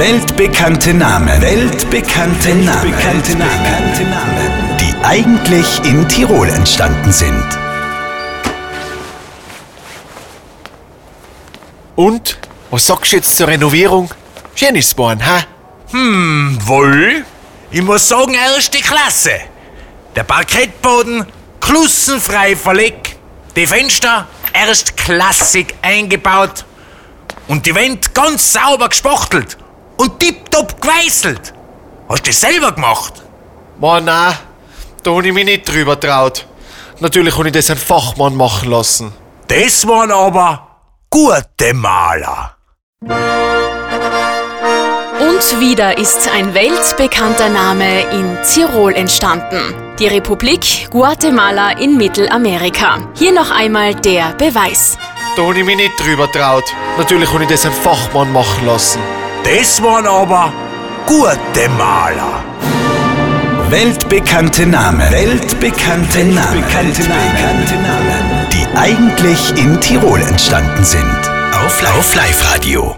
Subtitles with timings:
[0.00, 1.42] Weltbekannte Namen.
[1.42, 2.84] Weltbekannte Namen.
[2.84, 3.32] Weltbekannte
[4.04, 4.78] Namen.
[4.80, 7.44] Die eigentlich in Tirol entstanden sind.
[11.96, 12.38] Und?
[12.70, 14.08] Was sagst du jetzt zur Renovierung?
[14.54, 15.44] Schön ist's geworden, hä?
[15.90, 17.26] Hm, wohl?
[17.70, 19.38] Ich muss sagen, erste Klasse.
[20.16, 21.26] Der Parkettboden
[21.60, 23.16] klussenfrei verlegt,
[23.54, 26.64] die Fenster erstklassig eingebaut
[27.48, 29.58] und die Wände ganz sauber gespachtelt
[30.00, 31.52] und tipptopp geweißelt.
[32.08, 33.22] Hast du das selber gemacht?
[33.78, 34.34] Mann, nein,
[35.02, 36.46] da hab ich mich nicht drüber traut.
[37.00, 39.12] Natürlich habe ich das einen Fachmann machen lassen.
[39.48, 40.68] Das waren aber
[41.10, 42.56] gute Maler.
[45.20, 49.74] Und wieder ist ein weltbekannter Name in Tirol entstanden.
[49.98, 53.00] Die Republik Guatemala in Mittelamerika.
[53.14, 54.96] Hier noch einmal der Beweis.
[55.36, 56.64] Da hab ich mich nicht drüber traut.
[56.96, 59.19] Natürlich habe ich das einen Fachmann machen lassen.
[59.44, 60.52] Das waren aber
[61.06, 62.44] gute Maler.
[63.70, 65.10] Weltbekannte Namen.
[65.10, 66.64] Weltbekannte Namen.
[66.64, 68.48] Weltbekannte Namen.
[68.52, 71.30] Die eigentlich in Tirol entstanden sind.
[71.52, 72.96] Auf Live-Radio.